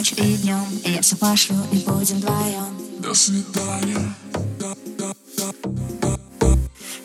ночью 0.00 0.16
и 0.18 0.36
днем 0.38 0.64
И 0.84 0.92
я 0.92 1.02
все 1.02 1.14
пошлю, 1.16 1.56
и 1.72 1.76
будем 1.78 2.16
вдвоем 2.16 2.78
До 3.00 3.12
свидания. 3.12 4.14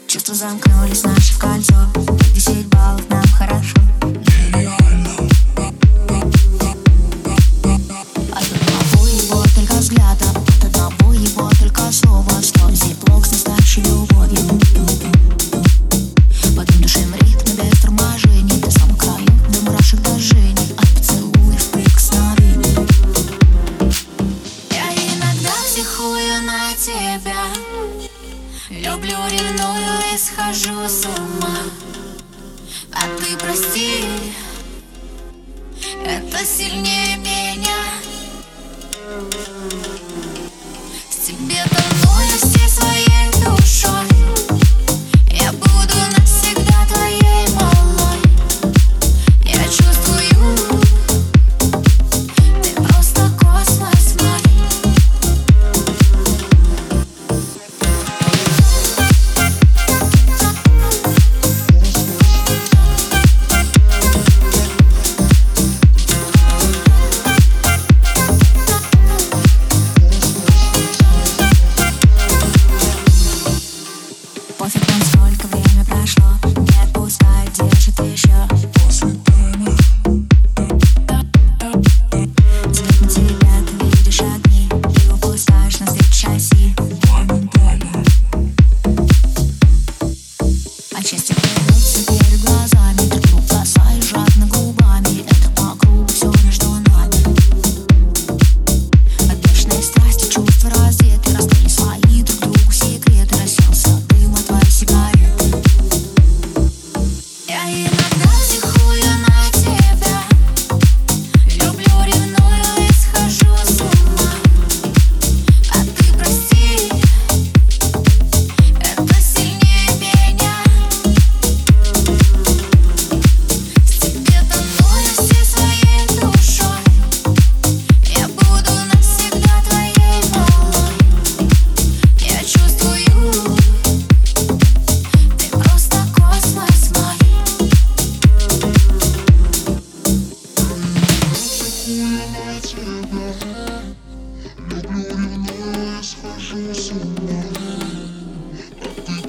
Чувства 0.08 0.34
замкнулись 0.36 1.04
наши 1.04 1.34
в 1.34 1.40
кольцо. 1.40 1.76
Десять 2.34 2.68
баллов 2.68 3.10
нам 3.10 3.24
хорошо 3.38 3.76
схожу 30.36 30.88
с 30.88 31.06
ума. 31.06 31.56
А 32.92 33.04
ты 33.18 33.38
прости 33.38 33.95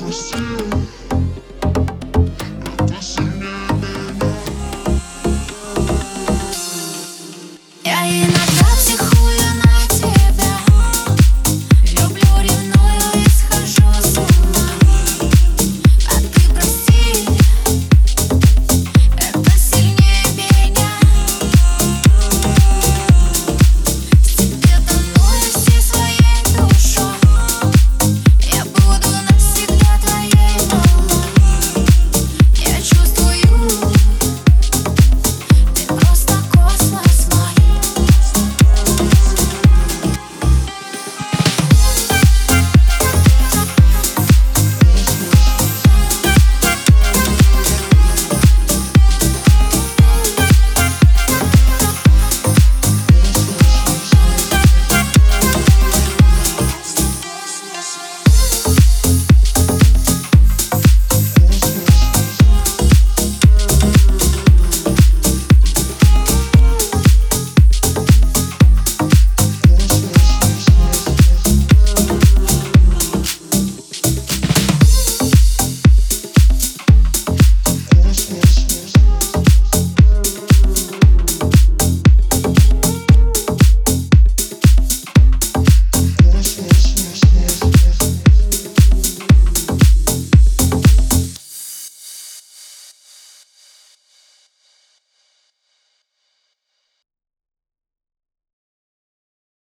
I'm 0.06 0.12
sorry. 0.12 0.85